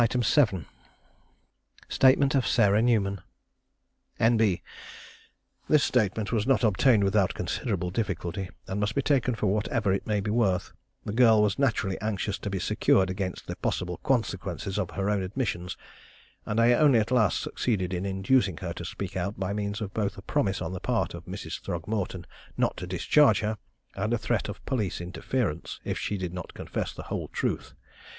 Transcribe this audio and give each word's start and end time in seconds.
Statement 1.89 2.33
of 2.33 2.47
Sarah 2.47 2.81
Newman. 2.81 3.21
N.B. 4.19 4.63
This 5.69 5.83
statement 5.83 6.31
was 6.31 6.47
not 6.47 6.63
obtained 6.63 7.03
without 7.03 7.35
considerable 7.35 7.91
difficulty, 7.91 8.49
and 8.65 8.79
must 8.79 8.95
be 8.95 9.03
taken 9.03 9.35
for 9.35 9.45
whatever 9.45 9.93
it 9.93 10.07
may 10.07 10.19
be 10.19 10.31
worth. 10.31 10.71
The 11.05 11.13
girl 11.13 11.43
was 11.43 11.59
naturally 11.59 12.01
anxious 12.01 12.39
to 12.39 12.49
be 12.49 12.57
secured 12.57 13.11
against 13.11 13.45
the 13.45 13.55
possible 13.57 13.97
consequences 13.97 14.79
of 14.79 14.89
her 14.89 15.07
own 15.07 15.21
admissions, 15.21 15.77
and 16.47 16.59
I 16.59 16.73
only 16.73 16.97
at 16.97 17.11
last 17.11 17.39
succeeded 17.39 17.93
in 17.93 18.03
inducing 18.03 18.57
her 18.57 18.73
to 18.73 18.83
speak 18.85 19.15
out 19.15 19.39
by 19.39 19.53
means 19.53 19.83
both 19.93 20.13
of 20.13 20.17
a 20.17 20.21
promise 20.23 20.63
on 20.63 20.73
the 20.73 20.79
part 20.79 21.13
of 21.13 21.25
Mrs. 21.25 21.59
Throgmorton 21.61 22.25
not 22.57 22.75
to 22.77 22.87
discharge 22.87 23.41
her, 23.41 23.59
and 23.93 24.15
a 24.15 24.17
threat 24.17 24.49
of 24.49 24.65
police 24.65 24.99
interference, 24.99 25.79
if 25.83 25.99
she 25.99 26.17
did 26.17 26.33
not 26.33 26.55
confess 26.55 26.91
the 26.91 27.03
whole 27.03 27.27
truth. 27.27 27.75